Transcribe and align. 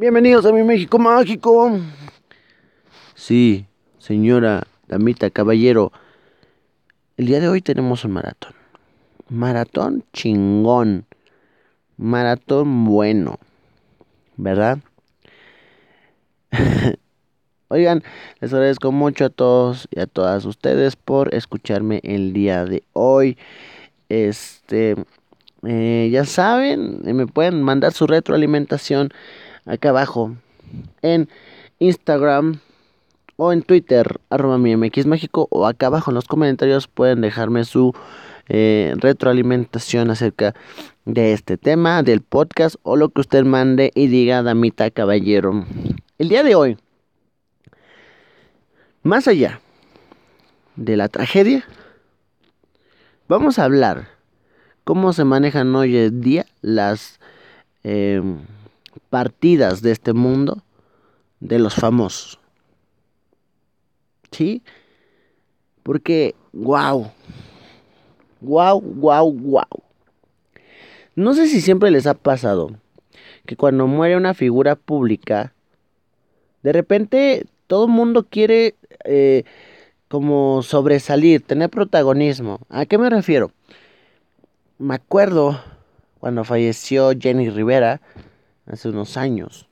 Bienvenidos 0.00 0.46
a 0.46 0.52
mi 0.52 0.62
México 0.62 0.98
mágico. 0.98 1.78
Sí, 3.14 3.66
señora, 3.98 4.62
damita, 4.88 5.28
caballero. 5.28 5.92
El 7.18 7.26
día 7.26 7.38
de 7.38 7.48
hoy 7.48 7.60
tenemos 7.60 8.06
un 8.06 8.12
maratón. 8.12 8.54
Maratón 9.28 10.02
chingón. 10.14 11.04
Maratón 11.98 12.86
bueno. 12.86 13.38
¿Verdad? 14.38 14.78
Oigan, 17.68 18.02
les 18.40 18.54
agradezco 18.54 18.92
mucho 18.92 19.26
a 19.26 19.28
todos 19.28 19.86
y 19.90 20.00
a 20.00 20.06
todas 20.06 20.46
ustedes 20.46 20.96
por 20.96 21.34
escucharme 21.34 22.00
el 22.04 22.32
día 22.32 22.64
de 22.64 22.84
hoy. 22.94 23.36
Este, 24.08 24.96
eh, 25.66 26.08
ya 26.10 26.24
saben, 26.24 27.02
me 27.02 27.26
pueden 27.26 27.62
mandar 27.62 27.92
su 27.92 28.06
retroalimentación 28.06 29.12
acá 29.66 29.90
abajo 29.90 30.36
en 31.02 31.28
Instagram 31.78 32.60
o 33.36 33.52
en 33.52 33.62
Twitter, 33.62 34.20
arroba 34.28 34.58
mi 34.58 34.76
MX 34.76 35.06
México, 35.06 35.48
o 35.50 35.66
acá 35.66 35.86
abajo 35.86 36.10
en 36.10 36.16
los 36.16 36.26
comentarios 36.26 36.88
pueden 36.88 37.22
dejarme 37.22 37.64
su 37.64 37.94
eh, 38.50 38.94
retroalimentación 38.98 40.10
acerca 40.10 40.54
de 41.06 41.32
este 41.32 41.56
tema, 41.56 42.02
del 42.02 42.20
podcast 42.20 42.76
o 42.82 42.96
lo 42.96 43.08
que 43.08 43.22
usted 43.22 43.44
mande 43.44 43.92
y 43.94 44.08
diga, 44.08 44.42
damita 44.42 44.90
caballero. 44.90 45.64
El 46.18 46.28
día 46.28 46.42
de 46.42 46.54
hoy, 46.54 46.76
más 49.02 49.26
allá 49.26 49.60
de 50.76 50.98
la 50.98 51.08
tragedia, 51.08 51.64
vamos 53.26 53.58
a 53.58 53.64
hablar 53.64 54.08
cómo 54.84 55.14
se 55.14 55.24
manejan 55.24 55.74
hoy 55.74 55.96
en 55.96 56.20
día 56.20 56.46
las... 56.60 57.20
Eh, 57.84 58.20
partidas 59.08 59.82
de 59.82 59.92
este 59.92 60.12
mundo 60.12 60.62
de 61.40 61.58
los 61.58 61.74
famosos. 61.74 62.38
¿Sí? 64.30 64.62
Porque, 65.82 66.34
wow. 66.52 67.10
Wow, 68.40 68.80
wow, 68.80 69.32
wow. 69.32 69.82
No 71.16 71.34
sé 71.34 71.48
si 71.48 71.60
siempre 71.60 71.90
les 71.90 72.06
ha 72.06 72.14
pasado 72.14 72.76
que 73.46 73.56
cuando 73.56 73.86
muere 73.86 74.16
una 74.16 74.34
figura 74.34 74.76
pública, 74.76 75.52
de 76.62 76.72
repente 76.72 77.46
todo 77.66 77.86
el 77.86 77.90
mundo 77.90 78.26
quiere 78.28 78.74
eh, 79.04 79.44
como 80.08 80.62
sobresalir, 80.62 81.42
tener 81.42 81.70
protagonismo. 81.70 82.60
¿A 82.68 82.86
qué 82.86 82.98
me 82.98 83.10
refiero? 83.10 83.52
Me 84.78 84.94
acuerdo 84.94 85.60
cuando 86.18 86.44
falleció 86.44 87.12
Jenny 87.18 87.48
Rivera, 87.50 88.00
hace 88.70 88.88
unos 88.88 89.16
años. 89.16 89.68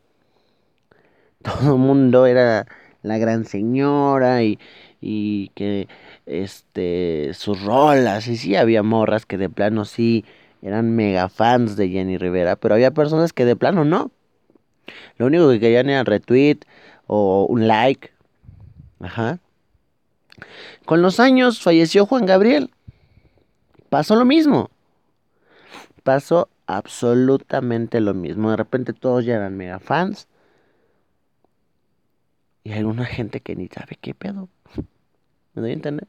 Todo 1.43 1.75
el 1.75 1.79
mundo 1.79 2.27
era 2.27 2.67
la 3.03 3.19
gran 3.19 3.45
señora 3.45 4.43
y, 4.43 4.59
y 5.01 5.49
que 5.55 5.89
este 6.27 7.31
sus 7.35 7.63
rolas 7.63 8.27
y 8.27 8.37
sí 8.37 8.57
había 8.57 8.83
morras 8.83 9.25
que 9.25 9.39
de 9.39 9.49
plano 9.49 9.85
sí 9.85 10.25
eran 10.63 10.95
mega 10.95 11.29
fans 11.29 11.77
de 11.77 11.89
Jenny 11.89 12.19
Rivera, 12.19 12.57
pero 12.57 12.75
había 12.75 12.91
personas 12.91 13.33
que 13.33 13.45
de 13.45 13.57
plano 13.57 13.85
no. 13.85 14.11
Lo 15.17 15.27
único 15.27 15.49
que 15.51 15.61
querían 15.61 15.89
era 15.89 16.03
retweet 16.05 16.61
o 17.07 17.47
un 17.49 17.69
like. 17.69 18.11
Ajá. 19.01 19.39
Con 20.85 21.03
los 21.03 21.21
años 21.21 21.61
falleció 21.61 22.07
Juan 22.07 22.27
Gabriel. 22.27 22.71
Pasó 23.89 24.17
lo 24.17 24.25
mismo. 24.25 24.71
Pasó 26.03 26.49
absolutamente 26.69 28.01
lo 28.01 28.15
mismo. 28.15 28.51
De 28.51 28.57
repente 28.57 28.93
todos 28.93 29.25
ya 29.25 29.37
eran 29.37 29.57
mega 29.57 29.81
fans. 29.81 30.29
Y 32.63 32.73
hay 32.73 32.85
una 32.85 33.07
gente 33.07 33.41
que 33.41 33.57
ni 33.57 33.69
sabe 33.69 33.97
qué 34.01 34.15
pedo. 34.15 34.49
¿Me 35.55 35.63
doy 35.63 35.71
a 35.71 35.75
entender? 35.75 36.07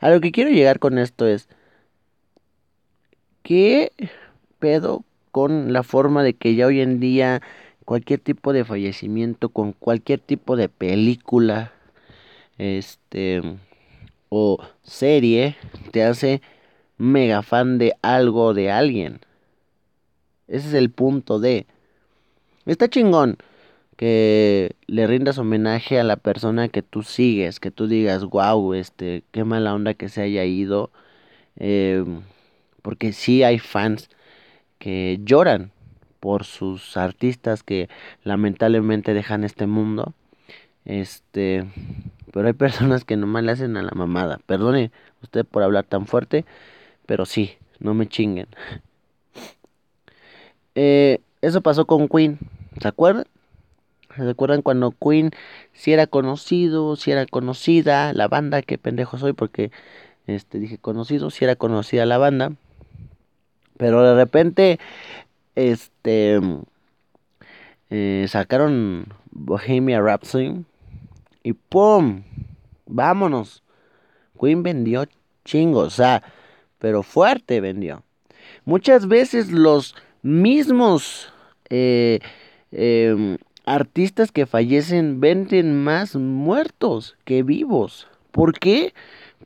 A 0.00 0.10
lo 0.10 0.20
que 0.20 0.32
quiero 0.32 0.50
llegar 0.50 0.78
con 0.78 0.98
esto 0.98 1.26
es. 1.26 1.48
¿Qué 3.42 3.90
pedo 4.58 5.04
con 5.30 5.72
la 5.72 5.82
forma 5.82 6.22
de 6.22 6.34
que 6.34 6.54
ya 6.54 6.66
hoy 6.66 6.80
en 6.80 7.00
día 7.00 7.40
cualquier 7.86 8.20
tipo 8.20 8.52
de 8.52 8.64
fallecimiento, 8.64 9.48
con 9.48 9.72
cualquier 9.72 10.20
tipo 10.20 10.56
de 10.56 10.68
película, 10.68 11.72
este, 12.58 13.42
o 14.28 14.58
serie, 14.82 15.56
te 15.90 16.04
hace 16.04 16.42
mega 16.98 17.42
fan 17.42 17.78
de 17.78 17.94
algo 18.02 18.54
de 18.54 18.70
alguien. 18.70 19.20
Ese 20.48 20.68
es 20.68 20.74
el 20.74 20.90
punto 20.90 21.38
de. 21.38 21.66
Está 22.66 22.88
chingón 22.88 23.38
que 23.96 24.74
le 24.86 25.06
rindas 25.06 25.38
homenaje 25.38 26.00
a 26.00 26.04
la 26.04 26.16
persona 26.16 26.68
que 26.68 26.82
tú 26.82 27.02
sigues, 27.02 27.60
que 27.60 27.70
tú 27.70 27.86
digas, 27.86 28.24
wow, 28.24 28.74
este, 28.74 29.22
qué 29.30 29.44
mala 29.44 29.74
onda 29.74 29.94
que 29.94 30.08
se 30.08 30.22
haya 30.22 30.44
ido. 30.44 30.90
Em, 31.56 32.22
porque 32.82 33.12
sí 33.12 33.42
hay 33.42 33.58
fans 33.58 34.10
que 34.78 35.20
lloran 35.24 35.72
por 36.20 36.44
sus 36.44 36.96
artistas 36.96 37.62
que 37.62 37.88
lamentablemente 38.24 39.14
dejan 39.14 39.44
este 39.44 39.66
mundo. 39.66 40.14
Este, 40.84 41.66
pero 42.32 42.48
hay 42.48 42.54
personas 42.54 43.04
que 43.04 43.16
nomás 43.16 43.44
le 43.44 43.52
hacen 43.52 43.76
a 43.76 43.82
la 43.82 43.92
mamada. 43.94 44.40
Perdone 44.46 44.90
usted 45.22 45.44
por 45.44 45.62
hablar 45.62 45.84
tan 45.84 46.06
fuerte, 46.06 46.44
pero 47.12 47.26
sí, 47.26 47.58
no 47.78 47.92
me 47.92 48.08
chinguen. 48.08 48.46
Eh, 50.74 51.20
eso 51.42 51.60
pasó 51.60 51.86
con 51.86 52.08
Queen, 52.08 52.38
¿se 52.80 52.88
acuerdan? 52.88 53.26
¿Se 54.16 54.30
acuerdan 54.30 54.62
cuando 54.62 54.92
Queen 54.92 55.30
si 55.74 55.92
era 55.92 56.06
conocido, 56.06 56.96
si 56.96 57.10
era 57.10 57.26
conocida 57.26 58.14
la 58.14 58.28
banda? 58.28 58.62
Qué 58.62 58.78
pendejo 58.78 59.18
soy 59.18 59.34
porque 59.34 59.70
este 60.26 60.58
dije 60.58 60.78
conocido, 60.78 61.28
si 61.28 61.44
era 61.44 61.54
conocida 61.54 62.06
la 62.06 62.16
banda. 62.16 62.52
Pero 63.76 64.02
de 64.02 64.14
repente 64.14 64.80
este 65.54 66.40
eh, 67.90 68.24
sacaron 68.26 69.12
Bohemia 69.30 70.00
Rhapsody 70.00 70.64
y 71.42 71.52
¡pum! 71.52 72.22
Vámonos. 72.86 73.62
Queen 74.40 74.62
vendió 74.62 75.04
chingos, 75.44 75.88
o 75.88 75.90
sea, 75.90 76.22
pero 76.82 77.04
fuerte 77.04 77.60
vendió. 77.60 78.02
Muchas 78.64 79.06
veces 79.06 79.52
los 79.52 79.94
mismos 80.22 81.32
eh, 81.70 82.18
em, 82.72 83.38
artistas 83.64 84.32
que 84.32 84.46
fallecen 84.46 85.20
venden 85.20 85.84
más 85.84 86.16
muertos 86.16 87.16
que 87.24 87.44
vivos. 87.44 88.08
¿Por 88.32 88.58
qué? 88.58 88.94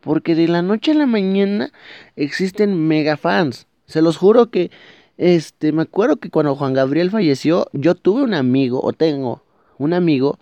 Porque 0.00 0.34
de 0.34 0.48
la 0.48 0.62
noche 0.62 0.92
a 0.92 0.94
la 0.94 1.04
mañana 1.04 1.72
existen 2.16 2.88
mega 2.88 3.18
fans. 3.18 3.66
Se 3.84 4.00
los 4.00 4.16
juro 4.16 4.50
que, 4.50 4.70
este, 5.18 5.72
me 5.72 5.82
acuerdo 5.82 6.16
que 6.16 6.30
cuando 6.30 6.56
Juan 6.56 6.72
Gabriel 6.72 7.10
falleció, 7.10 7.66
yo 7.74 7.94
tuve 7.96 8.22
un 8.22 8.32
amigo, 8.32 8.80
o 8.82 8.94
tengo 8.94 9.42
un 9.76 9.92
amigo, 9.92 10.38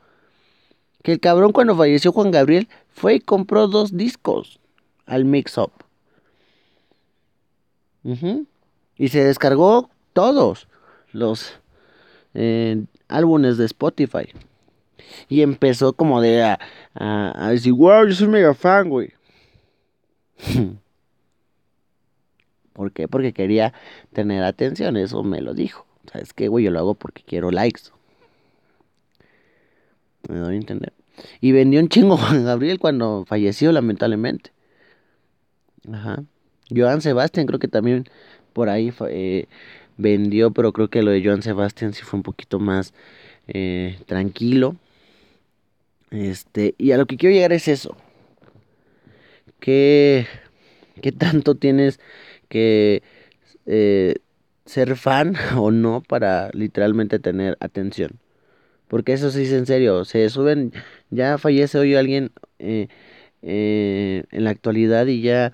que 1.03 1.11
el 1.11 1.19
cabrón 1.19 1.51
cuando 1.51 1.77
falleció 1.77 2.13
Juan 2.13 2.31
Gabriel 2.31 2.69
fue 2.89 3.17
y 3.17 3.21
compró 3.21 3.67
dos 3.67 3.97
discos 3.97 4.61
al 5.07 5.25
mix-up. 8.05 8.47
Y 8.97 9.09
se 9.09 9.25
descargó 9.25 9.91
todos 10.13 10.69
los 11.13 11.59
eh, 12.35 12.85
álbumes 13.09 13.59
de 13.59 13.65
Spotify. 13.67 14.29
Y 15.29 15.43
empezó 15.43 15.93
como 15.95 16.21
de 16.21 16.43
a, 16.43 16.59
a, 16.95 17.51
decir, 17.51 17.73
wow, 17.73 18.07
yo 18.07 18.15
soy 18.15 18.29
mega 18.29 18.55
fan, 18.55 18.89
güey. 18.89 19.13
¿Por 22.73 22.93
qué? 22.93 23.09
Porque 23.09 23.33
quería 23.33 23.73
tener 24.13 24.43
atención, 24.45 24.97
eso 24.97 25.23
me 25.23 25.41
lo 25.41 25.55
dijo. 25.55 25.87
¿Sabes 26.13 26.33
qué, 26.33 26.49
güey? 26.49 26.65
Yo 26.65 26.71
lo 26.71 26.81
hago 26.81 26.95
porque 26.95 27.23
quiero 27.23 27.51
likes. 27.51 27.83
Me 30.29 30.39
doy 30.39 30.55
a 30.55 30.59
entender. 30.59 30.93
Y 31.41 31.53
vendió 31.53 31.81
un 31.81 31.89
chingo 31.89 32.17
Juan 32.17 32.45
Gabriel 32.45 32.79
cuando 32.79 33.25
falleció, 33.27 33.73
lamentablemente. 33.73 34.53
Ajá. 35.91 36.25
Joan 36.71 37.01
Sebastián 37.01 37.47
creo 37.47 37.59
que 37.59 37.69
también 37.69 38.05
por 38.53 38.69
ahí 38.69 38.93
eh, 39.11 39.47
vendió, 39.97 40.53
pero 40.53 40.73
creo 40.73 40.89
que 40.89 41.03
lo 41.03 41.11
de 41.11 41.23
Joan 41.25 41.43
Sebastián 41.43 41.93
sí 41.93 42.03
fue 42.03 42.19
un 42.19 42.23
poquito 42.23 42.59
más 42.59 42.95
eh, 43.49 43.99
tranquilo. 44.07 44.77
Este, 46.11 46.75
y 46.79 46.93
a 46.93 46.97
lo 46.97 47.07
que 47.07 47.17
quiero 47.17 47.35
llegar 47.35 47.53
es 47.53 47.69
eso. 47.69 47.97
¿Qué, 49.61 50.27
qué 51.03 51.13
tanto 51.13 51.55
tienes 51.57 52.01
que 52.49 53.03
eh, 53.67 54.17
ser 54.65 54.97
fan 54.97 55.35
o 55.57 55.71
no 55.71 56.03
para 56.03 56.51
literalmente 56.53 57.19
tener 57.19 57.57
atención? 57.61 58.21
Porque 58.89 59.15
eso 59.15 59.31
sí 59.31 59.43
es 59.43 59.53
en 59.53 59.67
serio. 59.67 60.05
Se 60.05 60.29
suben, 60.31 60.73
ya 61.11 61.39
fallece 61.39 61.79
hoy 61.79 61.95
alguien 61.97 62.33
en 62.59 62.89
la 64.33 64.51
actualidad 64.51 65.07
y 65.07 65.23
ya 65.23 65.53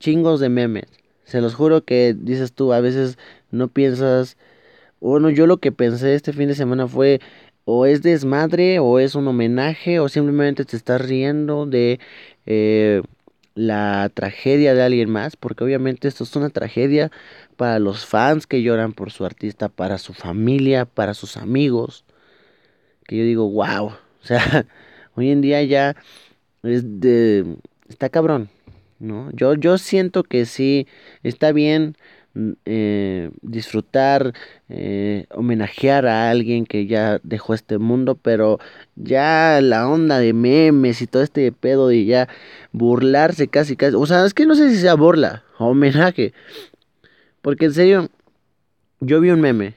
chingos 0.00 0.40
de 0.40 0.48
memes. 0.48 0.86
Se 1.24 1.40
los 1.40 1.54
juro 1.54 1.84
que 1.84 2.14
dices 2.18 2.52
tú, 2.52 2.72
a 2.72 2.80
veces 2.80 3.18
no 3.50 3.68
piensas 3.68 4.36
bueno, 5.00 5.30
yo 5.30 5.46
lo 5.46 5.58
que 5.58 5.72
pensé 5.72 6.14
este 6.14 6.32
fin 6.32 6.48
de 6.48 6.54
semana 6.54 6.88
fue 6.88 7.20
o 7.64 7.86
es 7.86 8.02
desmadre 8.02 8.78
o 8.80 8.98
es 8.98 9.14
un 9.14 9.28
homenaje 9.28 10.00
o 10.00 10.08
simplemente 10.08 10.64
te 10.64 10.76
estás 10.76 11.00
riendo 11.00 11.66
de 11.66 12.00
eh, 12.46 13.02
la 13.54 14.10
tragedia 14.14 14.74
de 14.74 14.82
alguien 14.82 15.10
más, 15.10 15.36
porque 15.36 15.64
obviamente 15.64 16.08
esto 16.08 16.24
es 16.24 16.34
una 16.36 16.50
tragedia 16.50 17.10
para 17.56 17.78
los 17.78 18.06
fans 18.06 18.46
que 18.46 18.62
lloran 18.62 18.92
por 18.92 19.10
su 19.12 19.24
artista, 19.24 19.68
para 19.68 19.98
su 19.98 20.14
familia, 20.14 20.84
para 20.86 21.14
sus 21.14 21.36
amigos, 21.36 22.04
que 23.06 23.18
yo 23.18 23.24
digo, 23.24 23.50
wow, 23.50 23.86
o 24.22 24.24
sea, 24.24 24.66
hoy 25.14 25.30
en 25.30 25.40
día 25.42 25.62
ya 25.62 25.96
es 26.62 27.00
de, 27.00 27.56
está 27.88 28.08
cabrón, 28.08 28.50
¿no? 28.98 29.30
Yo, 29.32 29.54
yo 29.54 29.78
siento 29.78 30.22
que 30.24 30.46
sí, 30.46 30.86
está 31.22 31.52
bien 31.52 31.96
mm, 32.34 32.52
eh, 32.64 33.30
disfrutar, 33.42 34.34
eh, 34.68 35.26
homenajear 35.30 36.06
a 36.06 36.30
alguien 36.30 36.66
que 36.66 36.86
ya 36.86 37.20
dejó 37.22 37.54
este 37.54 37.78
mundo, 37.78 38.16
pero 38.16 38.58
ya 38.96 39.60
la 39.62 39.88
onda 39.88 40.18
de 40.18 40.32
memes 40.32 41.02
y 41.02 41.06
todo 41.06 41.22
este 41.22 41.52
pedo 41.52 41.92
y 41.92 42.06
ya 42.06 42.28
burlarse 42.72 43.48
casi 43.48 43.76
casi, 43.76 43.96
o 43.96 44.06
sea, 44.06 44.24
es 44.24 44.34
que 44.34 44.46
no 44.46 44.54
sé 44.54 44.70
si 44.70 44.76
sea 44.80 44.94
burla 44.94 45.44
homenaje, 45.58 46.32
porque 47.42 47.66
en 47.66 47.74
serio, 47.74 48.08
yo 49.00 49.20
vi 49.20 49.30
un 49.30 49.40
meme 49.40 49.74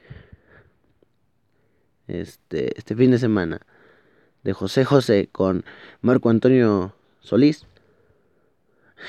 este, 2.08 2.76
este 2.78 2.94
fin 2.96 3.10
de 3.10 3.18
semana 3.18 3.60
de 4.42 4.52
José 4.52 4.84
José 4.84 5.28
con 5.30 5.64
Marco 6.00 6.28
Antonio 6.28 6.94
Solís 7.20 7.64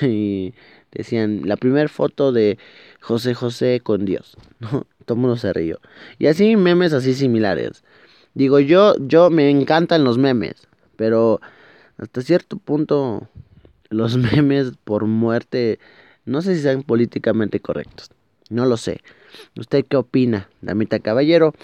y 0.02 0.54
decían 0.92 1.42
la 1.44 1.56
primera 1.56 1.88
foto 1.88 2.32
de 2.32 2.58
José 3.00 3.34
José 3.34 3.80
con 3.82 4.04
Dios, 4.04 4.36
¿no? 4.60 4.86
Todo 5.04 5.16
mundo 5.16 5.36
se 5.36 5.52
rió. 5.52 5.80
Y 6.18 6.26
así 6.26 6.56
memes 6.56 6.92
así 6.92 7.14
similares. 7.14 7.84
Digo, 8.34 8.58
yo, 8.58 8.94
yo 8.98 9.30
me 9.30 9.50
encantan 9.50 10.02
los 10.02 10.18
memes, 10.18 10.66
pero 10.96 11.40
hasta 11.98 12.22
cierto 12.22 12.56
punto 12.56 13.28
los 13.90 14.16
memes 14.16 14.72
por 14.84 15.06
muerte 15.06 15.78
no 16.24 16.40
sé 16.40 16.54
si 16.56 16.62
sean 16.62 16.82
políticamente 16.82 17.60
correctos. 17.60 18.10
No 18.48 18.66
lo 18.66 18.76
sé. 18.76 19.00
¿Usted 19.58 19.84
qué 19.86 19.96
opina, 19.96 20.48
damita 20.62 20.98
caballero? 20.98 21.54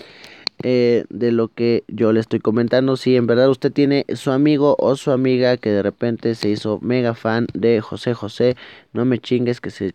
Eh, 0.62 1.07
de 1.09 1.33
lo 1.33 1.49
que 1.49 1.85
yo 1.89 2.12
le 2.12 2.21
estoy 2.21 2.41
comentando. 2.41 2.97
Si 2.97 3.17
en 3.17 3.27
verdad 3.27 3.49
usted 3.49 3.73
tiene 3.73 4.05
su 4.15 4.31
amigo 4.31 4.77
o 4.79 4.95
su 4.95 5.11
amiga 5.11 5.57
que 5.57 5.71
de 5.71 5.83
repente 5.83 6.35
se 6.35 6.51
hizo 6.51 6.79
mega 6.83 7.15
fan 7.15 7.47
de 7.55 7.81
José 7.81 8.12
José, 8.12 8.57
no 8.93 9.07
me 9.07 9.19
chingues 9.19 9.61
que 9.61 9.71
se 9.71 9.95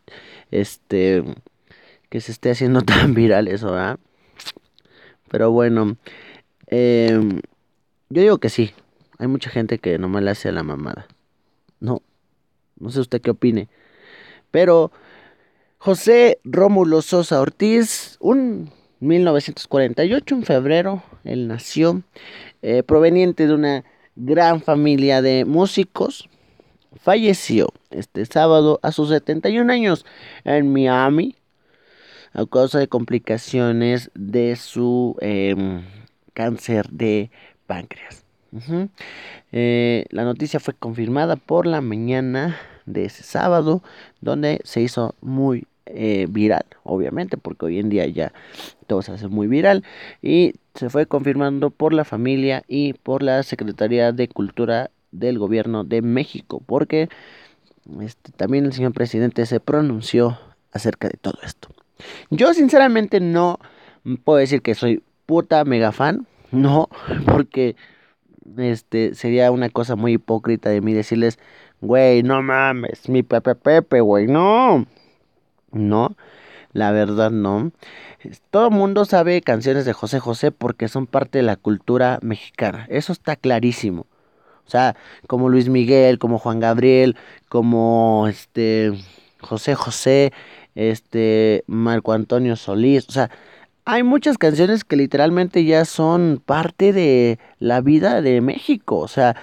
este 0.50 1.24
que 2.10 2.20
se 2.22 2.32
esté 2.32 2.52
haciendo 2.52 2.82
tan 2.84 3.14
viral 3.14 3.48
eso, 3.48 3.72
¿verdad? 3.72 4.00
Pero 5.30 5.52
bueno, 5.52 5.98
em, 6.68 7.42
yo 8.10 8.22
digo 8.22 8.38
que 8.40 8.50
sí. 8.50 8.72
Hay 9.18 9.28
mucha 9.28 9.50
gente 9.50 9.78
que 9.80 9.98
nomás 9.98 10.24
le 10.24 10.32
hace 10.32 10.50
a 10.50 10.52
la 10.52 10.64
mamada. 10.64 11.08
No, 11.80 12.02
no 12.80 12.90
sé 12.90 13.00
usted 13.00 13.22
qué 13.22 13.32
opine. 13.32 13.70
Pero 14.52 14.92
José 15.78 16.40
Rómulo 16.44 17.02
Sosa 17.02 17.40
Ortiz, 17.40 18.18
un 18.20 18.72
1948, 19.00 20.36
en 20.36 20.44
febrero, 20.44 21.04
él 21.24 21.48
nació, 21.48 22.04
eh, 22.62 22.84
proveniente 22.84 23.48
de 23.48 23.54
una 23.54 23.84
gran 24.16 24.62
familia 24.62 25.22
de 25.22 25.46
músicos. 25.46 26.30
Falleció 26.96 27.70
este 27.90 28.26
sábado 28.26 28.80
a 28.82 28.92
sus 28.92 29.10
71 29.10 29.72
años 29.72 30.06
en 30.44 30.72
Miami 30.72 31.36
a 32.34 32.46
causa 32.46 32.80
de 32.80 32.88
complicaciones 32.88 34.12
de 34.14 34.56
su 34.56 35.16
em, 35.22 35.84
cáncer 36.34 36.90
de 36.90 37.32
páncreas. 37.66 38.24
Eh, 39.52 40.06
la 40.10 40.24
noticia 40.24 40.60
fue 40.60 40.74
confirmada 40.74 41.36
por 41.36 41.66
la 41.66 41.82
mañana 41.82 42.58
de 42.86 43.06
ese 43.06 43.24
sábado, 43.24 43.84
donde 44.22 44.62
se 44.64 44.82
hizo 44.82 45.16
muy 45.22 45.66
eh, 45.86 46.28
viral, 46.30 46.66
obviamente, 46.84 47.38
porque 47.38 47.66
hoy 47.66 47.80
en 47.80 47.90
día 47.90 48.06
ya 48.08 48.34
todo 48.88 49.02
se 49.02 49.12
hace 49.12 49.28
muy 49.28 49.48
viral 49.48 49.84
y 50.22 50.54
se 50.74 50.90
fue 50.90 51.06
confirmando 51.06 51.70
por 51.70 51.94
la 51.94 52.06
familia 52.06 52.64
y 52.68 52.94
por 52.94 53.24
la 53.24 53.44
Secretaría 53.44 54.12
de 54.12 54.28
Cultura 54.28 54.92
del 55.12 55.40
Gobierno 55.40 55.84
de 55.84 56.02
México, 56.02 56.62
porque 56.66 57.10
este, 58.02 58.32
también 58.32 58.66
el 58.66 58.74
señor 58.74 58.94
presidente 58.94 59.46
se 59.46 59.60
pronunció 59.60 60.40
acerca 60.72 61.08
de 61.08 61.18
todo 61.20 61.40
esto. 61.44 61.70
Yo 62.30 62.54
sinceramente 62.54 63.20
no 63.20 63.60
puedo 64.24 64.40
decir 64.40 64.62
que 64.62 64.76
soy 64.76 65.04
puta 65.26 65.64
mega 65.66 65.92
fan, 65.92 66.28
no, 66.52 66.90
porque 67.26 67.76
este 68.58 69.16
sería 69.16 69.52
una 69.52 69.70
cosa 69.70 69.96
muy 69.96 70.14
hipócrita 70.14 70.70
de 70.70 70.82
mí 70.82 70.94
decirles, 70.94 71.40
güey, 71.82 72.24
no 72.24 72.42
mames, 72.42 73.10
mi 73.10 73.24
Pepe 73.24 73.56
Pepe, 73.56 74.02
güey, 74.02 74.28
no. 74.28 74.86
No, 75.76 76.16
la 76.72 76.92
verdad 76.92 77.32
no. 77.32 77.72
Todo 78.50 78.70
el 78.70 78.74
mundo 78.74 79.06
sabe 79.06 79.42
canciones 79.42 79.86
de 79.86 79.94
José 79.94 80.20
José 80.20 80.52
porque 80.52 80.88
son 80.88 81.06
parte 81.06 81.40
de 81.40 81.44
la 81.44 81.58
cultura 81.58 82.18
mexicana. 82.22 82.88
Eso 82.90 83.12
está 83.12 83.36
clarísimo. 83.36 84.08
O 84.66 84.70
sea, 84.70 84.96
como 85.28 85.50
Luis 85.50 85.70
Miguel, 85.70 86.18
como 86.18 86.40
Juan 86.40 86.60
Gabriel, 86.60 87.18
como 87.50 88.26
este 88.28 88.94
José 89.42 89.76
José, 89.76 90.32
este 90.76 91.64
Marco 91.68 92.14
Antonio 92.14 92.56
Solís, 92.56 93.08
o 93.10 93.12
sea, 93.12 93.30
hay 93.84 94.02
muchas 94.04 94.38
canciones 94.38 94.84
que 94.84 94.96
literalmente 94.96 95.66
ya 95.66 95.86
son 95.86 96.42
parte 96.44 96.94
de 96.94 97.38
la 97.60 97.82
vida 97.82 98.22
de 98.22 98.42
México, 98.42 98.98
o 98.98 99.08
sea, 99.08 99.36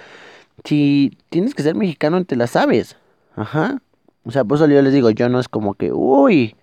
si 0.65 1.17
tienes 1.29 1.55
que 1.55 1.63
ser 1.63 1.75
mexicano 1.75 2.25
te 2.25 2.35
la 2.35 2.47
sabes. 2.47 2.97
Ajá. 3.35 3.82
O 4.25 4.31
sea, 4.31 4.43
por 4.43 4.57
eso 4.57 4.67
yo 4.67 4.81
les 4.81 4.93
digo, 4.93 5.09
yo 5.11 5.29
no 5.29 5.39
es 5.39 5.49
como 5.49 5.73
que, 5.75 5.91
uy, 5.91 6.55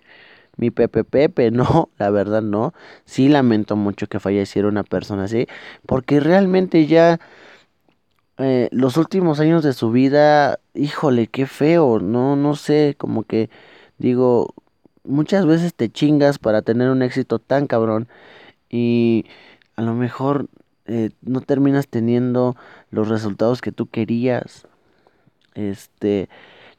mi 0.57 0.71
Pepe 0.71 1.03
Pepe, 1.03 1.51
no, 1.51 1.89
la 1.97 2.09
verdad 2.09 2.41
no. 2.41 2.73
Sí 3.05 3.29
lamento 3.29 3.75
mucho 3.75 4.07
que 4.07 4.19
falleciera 4.19 4.67
una 4.67 4.83
persona 4.83 5.25
así, 5.25 5.47
porque 5.85 6.19
realmente 6.19 6.87
ya 6.87 7.19
eh, 8.37 8.69
los 8.71 8.97
últimos 8.97 9.39
años 9.39 9.63
de 9.63 9.73
su 9.73 9.91
vida, 9.91 10.59
híjole, 10.73 11.27
qué 11.27 11.45
feo, 11.45 11.99
no, 11.99 12.35
no 12.35 12.55
sé, 12.55 12.95
como 12.97 13.23
que 13.23 13.49
digo, 13.97 14.53
muchas 15.03 15.45
veces 15.45 15.73
te 15.75 15.89
chingas 15.89 16.39
para 16.39 16.61
tener 16.61 16.89
un 16.89 17.03
éxito 17.03 17.39
tan 17.39 17.67
cabrón 17.67 18.07
y 18.69 19.25
a 19.75 19.81
lo 19.83 19.93
mejor 19.93 20.47
eh, 20.85 21.11
no 21.21 21.41
terminas 21.41 21.87
teniendo 21.87 22.55
los 22.89 23.09
resultados 23.09 23.61
que 23.61 23.71
tú 23.71 23.87
querías. 23.87 24.67
Este, 25.55 26.29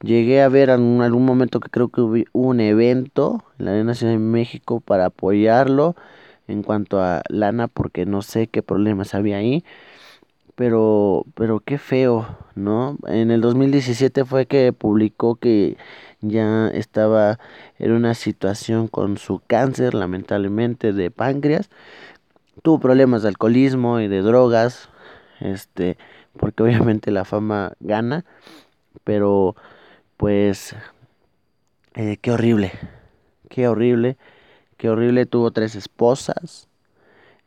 Llegué 0.03 0.41
a 0.41 0.49
ver 0.49 0.69
en 0.69 1.01
algún 1.01 1.23
momento 1.25 1.61
que 1.61 1.69
creo 1.69 1.87
que 1.87 2.01
hubo 2.01 2.21
un 2.33 2.59
evento 2.59 3.45
en 3.57 3.65
la 3.65 3.71
Arena 3.71 3.85
Nacional 3.85 4.17
de 4.17 4.23
México 4.25 4.81
para 4.81 5.05
apoyarlo 5.05 5.95
en 6.49 6.61
cuanto 6.61 7.01
a 7.01 7.21
lana 7.29 7.69
porque 7.69 8.05
no 8.05 8.21
sé 8.21 8.47
qué 8.47 8.61
problemas 8.61 9.15
había 9.15 9.37
ahí. 9.37 9.63
Pero, 10.55 11.25
pero 11.35 11.61
qué 11.61 11.77
feo, 11.77 12.37
¿no? 12.53 12.97
En 13.07 13.31
el 13.31 13.39
2017 13.39 14.25
fue 14.25 14.45
que 14.45 14.73
publicó 14.73 15.35
que 15.35 15.77
ya 16.19 16.67
estaba 16.67 17.39
en 17.79 17.93
una 17.93 18.13
situación 18.13 18.89
con 18.89 19.17
su 19.17 19.41
cáncer, 19.47 19.93
lamentablemente, 19.93 20.91
de 20.91 21.11
páncreas. 21.11 21.69
Tuvo 22.61 22.79
problemas 22.79 23.23
de 23.23 23.29
alcoholismo 23.29 24.01
y 24.01 24.09
de 24.09 24.21
drogas, 24.21 24.89
este, 25.39 25.97
porque 26.37 26.61
obviamente 26.61 27.09
la 27.09 27.23
fama 27.23 27.71
gana, 27.79 28.25
pero 29.05 29.55
pues 30.23 30.73
eh, 31.95 32.15
qué 32.21 32.31
horrible, 32.31 32.71
qué 33.49 33.67
horrible, 33.67 34.15
qué 34.77 34.89
horrible. 34.89 35.25
Tuvo 35.25 35.51
tres 35.51 35.75
esposas, 35.75 36.69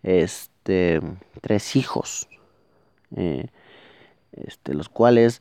este, 0.03 1.01
tres 1.41 1.75
hijos, 1.75 2.29
eh, 3.17 3.47
este, 4.33 4.75
los 4.75 4.91
cuales 4.91 5.41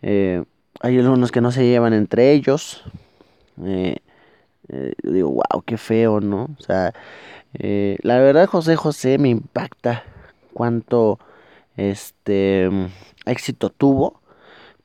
eh, 0.00 0.44
hay 0.78 0.96
algunos 1.00 1.32
que 1.32 1.40
no 1.40 1.50
se 1.50 1.66
llevan 1.66 1.92
entre 1.92 2.30
ellos. 2.30 2.84
digo, 5.02 5.30
wow, 5.30 5.62
qué 5.66 5.78
feo, 5.78 6.20
¿no? 6.20 6.50
O 6.56 6.62
sea, 6.62 6.94
la 7.58 8.18
verdad 8.20 8.46
José 8.46 8.76
José 8.76 9.18
me 9.18 9.30
impacta 9.30 10.04
cuánto 10.52 11.18
este 11.76 12.70
éxito 13.24 13.70
tuvo 13.70 14.20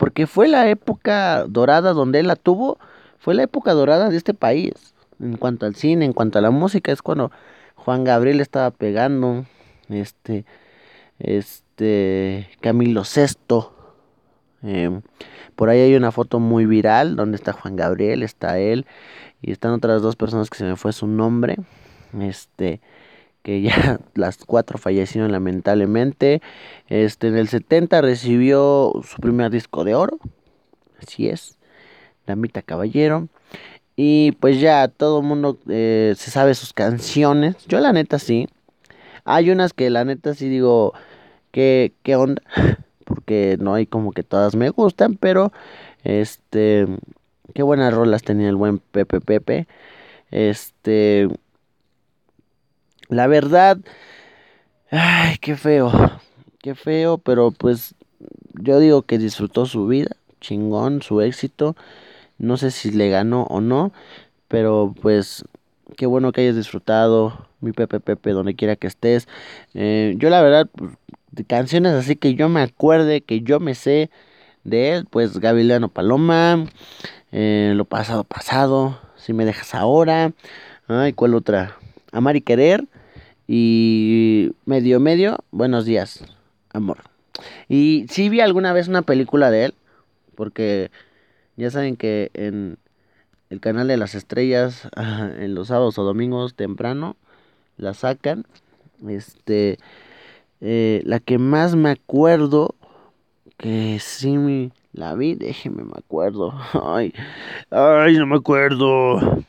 porque 0.01 0.25
fue 0.25 0.48
la 0.48 0.67
época 0.67 1.46
dorada 1.48 1.93
donde 1.93 2.22
él 2.22 2.27
la 2.27 2.36
tuvo, 2.36 2.79
fue 3.20 3.36
la 3.36 3.43
época 3.43 3.74
dorada 3.74 4.10
de 4.10 4.17
este 4.17 4.34
país. 4.34 4.74
En 5.20 5.38
cuanto 5.38 5.67
al 5.67 5.75
cine, 5.75 6.05
en 6.05 6.13
cuanto 6.13 6.39
a 6.39 6.41
la 6.41 6.50
música, 6.50 6.91
es 6.91 7.03
cuando 7.03 7.31
Juan 7.75 8.03
Gabriel 8.03 8.41
estaba 8.41 8.72
pegando, 8.72 9.46
este, 9.89 10.43
este, 11.20 12.50
Camilo 12.62 13.03
VI. 13.03 13.67
Em, 14.63 15.03
por 15.55 15.70
ahí 15.70 15.81
hay 15.81 15.96
una 15.96 16.12
foto 16.12 16.39
muy 16.39 16.65
viral 16.65 17.15
donde 17.15 17.36
está 17.36 17.53
Juan 17.53 17.75
Gabriel, 17.75 18.24
está 18.24 18.58
él 18.58 18.88
y 19.39 19.51
están 19.51 19.72
otras 19.72 20.01
dos 20.01 20.15
personas 20.15 20.50
que 20.50 20.58
se 20.58 20.63
me 20.63 20.77
fue 20.77 20.93
su 20.93 21.05
nombre. 21.05 21.58
Este, 22.20 22.81
que 23.43 23.62
ya 23.62 24.00
las 24.15 24.38
cuatro 24.45 24.77
fallecieron 24.77 25.31
lamentablemente. 25.31 26.41
Este, 26.88 27.27
en 27.27 27.38
el 27.38 27.48
70 27.48 28.01
recibió 28.01 28.93
su 29.03 29.21
primer 29.21 29.51
disco 29.51 29.83
de 29.83 29.95
oro. 29.95 30.19
Así 31.01 31.29
es. 31.29 31.57
Damita 32.27 32.62
Caballero. 32.62 33.27
Y 33.95 34.31
pues 34.33 34.60
ya 34.60 34.88
todo 34.88 35.19
el 35.19 35.25
mundo 35.25 35.60
eh, 35.69 36.13
se 36.17 36.31
sabe 36.31 36.55
sus 36.55 36.74
canciones. 36.74 37.55
Yo 37.67 37.79
la 37.79 37.93
neta 37.93 38.19
sí. 38.19 38.48
Hay 39.25 39.51
unas 39.51 39.74
que 39.74 39.89
la 39.89 40.05
neta 40.05 40.33
sí 40.33 40.50
digo, 40.50 40.93
¿qué, 41.51 41.93
qué 42.03 42.15
onda? 42.15 42.41
Porque 43.05 43.57
no 43.60 43.74
hay 43.74 43.86
como 43.86 44.12
que 44.12 44.24
todas 44.24 44.55
me 44.55 44.69
gustan, 44.69 45.15
pero 45.15 45.51
este, 46.03 46.88
qué 47.53 47.62
buenas 47.62 47.93
rolas 47.93 48.24
tenía 48.24 48.50
el 48.50 48.55
buen 48.55 48.79
Pepe 48.79 49.19
Pepe. 49.19 49.67
Este, 50.31 51.27
la 53.12 53.27
verdad, 53.27 53.77
ay, 54.89 55.38
qué 55.41 55.58
feo, 55.58 55.91
qué 56.60 56.75
feo, 56.75 57.18
pero 57.18 57.51
pues 57.51 57.94
yo 58.53 58.80
digo 58.80 59.01
que 59.01 59.18
disfrutó 59.18 59.65
su 59.65 59.86
vida, 59.86 60.15
chingón, 60.39 61.01
su 61.01 61.20
éxito. 61.20 61.75
No 62.38 62.56
sé 62.56 62.72
si 62.72 62.89
le 62.89 63.10
ganó 63.10 63.44
o 63.50 63.60
no, 63.60 63.91
pero 64.48 64.96
pues 65.01 65.44
qué 65.98 66.06
bueno 66.06 66.32
que 66.32 66.41
hayas 66.41 66.56
disfrutado 66.56 67.48
mi 67.60 67.74
Pepe 67.74 68.00
Pepe 68.00 68.32
donde 68.32 68.56
quiera 68.56 68.77
que 68.77 68.88
estés. 68.88 69.27
Eh, 69.74 70.15
yo 70.18 70.30
la 70.30 70.41
verdad, 70.41 70.70
de 71.32 71.44
canciones 71.44 71.91
así 71.94 72.15
que 72.15 72.36
yo 72.36 72.48
me 72.48 72.62
acuerde, 72.62 73.20
que 73.20 73.41
yo 73.41 73.60
me 73.60 73.75
sé 73.75 74.10
de 74.63 74.94
él, 74.94 75.06
pues 75.10 75.38
Gavilano 75.39 75.89
Paloma, 75.89 76.65
eh, 77.34 77.74
Lo 77.75 77.84
pasado 77.84 78.24
pasado, 78.24 79.01
Si 79.18 79.34
me 79.34 79.44
dejas 79.44 79.75
ahora, 79.75 80.32
ay, 80.88 81.12
¿cuál 81.12 81.36
otra? 81.36 81.75
Amar 82.13 82.38
y 82.38 82.41
querer 82.41 82.88
y 83.53 84.53
medio 84.63 85.01
medio, 85.01 85.39
Buenos 85.51 85.84
días, 85.84 86.24
amor. 86.72 87.00
Y 87.67 88.05
sí 88.10 88.29
vi 88.29 88.39
alguna 88.39 88.72
vez 88.72 88.88
una 88.88 89.01
película 89.01 89.51
de 89.51 89.65
él, 89.65 89.74
porque 90.36 90.89
ya 91.58 91.70
saben 91.70 91.98
que 91.98 92.31
en 92.34 92.77
el 93.50 93.60
canal 93.60 93.89
de 93.89 93.98
las 93.98 94.15
estrellas, 94.15 94.88
en 94.96 95.53
los 95.53 95.67
sábados 95.67 96.00
o 96.00 96.03
domingos 96.05 96.55
temprano, 96.55 97.17
la 97.75 97.93
sacan. 97.93 98.46
Este, 99.05 99.79
eh, 100.62 101.01
la 101.03 101.20
que 101.20 101.38
más 101.38 101.75
me 101.75 101.89
acuerdo, 101.89 102.75
que 103.58 104.00
sí 104.00 104.72
la 104.93 105.13
vi, 105.15 105.36
déjeme 105.36 105.84
me 105.84 105.98
acuerdo. 105.98 106.53
Ay, 106.86 107.13
ay, 107.70 108.15
no 108.15 108.27
me 108.27 108.38
acuerdo. 108.38 109.43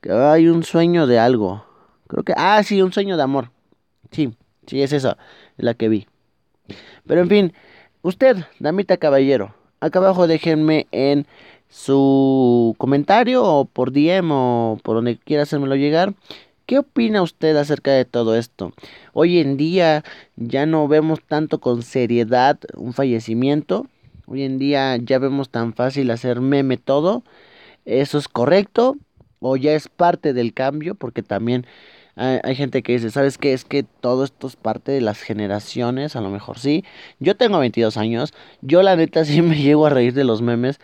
Que 0.00 0.10
hay 0.10 0.48
un 0.48 0.62
sueño 0.62 1.06
de 1.06 1.18
algo. 1.18 1.66
Creo 2.12 2.24
que, 2.24 2.34
ah, 2.36 2.62
sí, 2.62 2.82
un 2.82 2.92
sueño 2.92 3.16
de 3.16 3.22
amor. 3.22 3.50
Sí, 4.10 4.34
sí, 4.66 4.82
es 4.82 4.92
esa, 4.92 5.16
la 5.56 5.72
que 5.72 5.88
vi. 5.88 6.06
Pero 7.06 7.22
en 7.22 7.28
fin, 7.30 7.52
usted, 8.02 8.36
damita 8.58 8.98
caballero, 8.98 9.54
acá 9.80 9.98
abajo 9.98 10.26
déjenme 10.26 10.86
en 10.92 11.26
su 11.70 12.74
comentario 12.76 13.42
o 13.42 13.64
por 13.64 13.92
DM 13.92 14.30
o 14.30 14.78
por 14.82 14.96
donde 14.96 15.16
quiera 15.16 15.44
hacérmelo 15.44 15.74
llegar. 15.74 16.12
¿Qué 16.66 16.80
opina 16.80 17.22
usted 17.22 17.56
acerca 17.56 17.92
de 17.92 18.04
todo 18.04 18.36
esto? 18.36 18.74
Hoy 19.14 19.38
en 19.38 19.56
día 19.56 20.04
ya 20.36 20.66
no 20.66 20.88
vemos 20.88 21.22
tanto 21.26 21.60
con 21.60 21.82
seriedad 21.82 22.58
un 22.76 22.92
fallecimiento. 22.92 23.86
Hoy 24.26 24.42
en 24.42 24.58
día 24.58 24.98
ya 24.98 25.18
vemos 25.18 25.48
tan 25.48 25.72
fácil 25.72 26.10
hacer 26.10 26.42
meme 26.42 26.76
todo. 26.76 27.22
¿Eso 27.86 28.18
es 28.18 28.28
correcto? 28.28 28.98
¿O 29.40 29.56
ya 29.56 29.72
es 29.72 29.88
parte 29.88 30.34
del 30.34 30.52
cambio? 30.52 30.94
Porque 30.94 31.22
también 31.22 31.66
hay, 32.16 32.54
gente 32.54 32.82
que 32.82 32.92
dice, 32.92 33.10
¿sabes 33.10 33.38
qué? 33.38 33.52
Es 33.52 33.64
que 33.64 33.82
todo 33.82 34.24
esto 34.24 34.46
es 34.46 34.56
parte 34.56 34.92
de 34.92 35.00
las 35.00 35.20
generaciones, 35.22 36.14
a 36.14 36.20
lo 36.20 36.30
mejor 36.30 36.58
sí. 36.58 36.84
Yo 37.20 37.36
tengo 37.36 37.58
22 37.58 37.96
años, 37.96 38.34
yo 38.60 38.82
la 38.82 38.96
neta 38.96 39.24
sí 39.24 39.42
me 39.42 39.56
llego 39.56 39.86
a 39.86 39.90
reír 39.90 40.12
de 40.12 40.24
los 40.24 40.42
memes, 40.42 40.78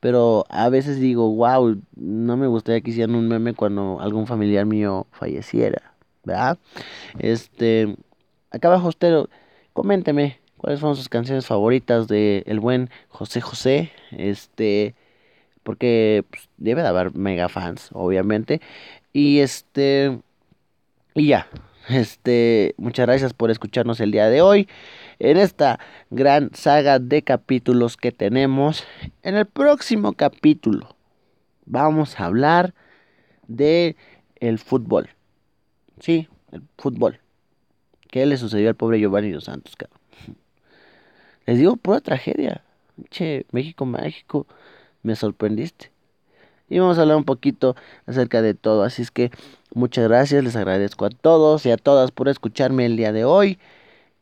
pero 0.00 0.44
a 0.50 0.68
veces 0.68 1.00
digo, 1.00 1.34
wow, 1.34 1.80
no 1.96 2.36
me 2.36 2.46
gustaría 2.46 2.82
que 2.82 2.90
hicieran 2.90 3.14
un 3.14 3.28
meme 3.28 3.54
cuando 3.54 4.00
algún 4.00 4.26
familiar 4.26 4.66
mío 4.66 5.06
falleciera, 5.12 5.94
¿verdad? 6.24 6.58
Este, 7.18 7.96
acá 8.50 8.68
abajo 8.68 8.88
usted, 8.88 9.24
coménteme 9.72 10.38
cuáles 10.58 10.80
fueron 10.80 10.96
sus 10.96 11.08
canciones 11.08 11.46
favoritas 11.46 12.08
de 12.08 12.42
el 12.46 12.60
buen 12.60 12.90
José 13.08 13.40
José, 13.40 13.92
este, 14.10 14.94
porque 15.62 16.24
pues, 16.28 16.50
debe 16.58 16.82
de 16.82 16.88
haber 16.88 17.14
mega 17.14 17.48
fans, 17.48 17.88
obviamente, 17.92 18.60
y 19.14 19.38
este, 19.38 20.20
y 21.14 21.28
ya, 21.28 21.48
este, 21.88 22.74
muchas 22.76 23.06
gracias 23.06 23.34
por 23.34 23.50
escucharnos 23.50 24.00
el 24.00 24.10
día 24.10 24.28
de 24.28 24.42
hoy 24.42 24.68
en 25.18 25.36
esta 25.36 25.78
gran 26.10 26.50
saga 26.54 26.98
de 26.98 27.22
capítulos 27.22 27.96
que 27.96 28.10
tenemos. 28.10 28.84
En 29.22 29.36
el 29.36 29.46
próximo 29.46 30.12
capítulo 30.14 30.96
vamos 31.66 32.18
a 32.18 32.26
hablar 32.26 32.74
de 33.46 33.96
el 34.40 34.58
fútbol. 34.58 35.10
Sí, 36.00 36.28
el 36.52 36.62
fútbol. 36.78 37.20
¿Qué 38.10 38.26
le 38.26 38.36
sucedió 38.36 38.68
al 38.68 38.76
pobre 38.76 38.98
Giovanni 38.98 39.30
dos 39.30 39.44
Santos, 39.44 39.76
cabrón? 39.76 40.00
Les 41.46 41.58
digo, 41.58 41.76
pura 41.76 42.00
tragedia. 42.00 42.64
Che, 43.10 43.46
México, 43.50 43.84
México, 43.86 44.46
me 45.02 45.16
sorprendiste. 45.16 45.93
Y 46.68 46.78
vamos 46.78 46.98
a 46.98 47.02
hablar 47.02 47.16
un 47.16 47.24
poquito 47.24 47.76
acerca 48.06 48.42
de 48.42 48.54
todo. 48.54 48.82
Así 48.82 49.02
es 49.02 49.10
que 49.10 49.30
muchas 49.74 50.08
gracias, 50.08 50.42
les 50.42 50.56
agradezco 50.56 51.04
a 51.04 51.10
todos 51.10 51.66
y 51.66 51.70
a 51.70 51.76
todas 51.76 52.10
por 52.10 52.28
escucharme 52.28 52.86
el 52.86 52.96
día 52.96 53.12
de 53.12 53.24
hoy. 53.24 53.58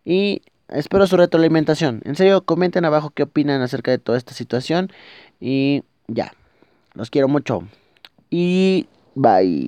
Y 0.04 0.42
espero 0.68 1.06
su 1.06 1.16
retroalimentación. 1.16 2.02
En 2.04 2.16
serio, 2.16 2.42
comenten 2.44 2.84
abajo 2.84 3.10
qué 3.10 3.24
opinan 3.24 3.62
acerca 3.62 3.90
de 3.90 3.98
toda 3.98 4.18
esta 4.18 4.34
situación. 4.34 4.90
Y 5.40 5.84
ya, 6.08 6.32
los 6.94 7.10
quiero 7.10 7.28
mucho. 7.28 7.62
Y 8.30 8.86
bye. 9.14 9.60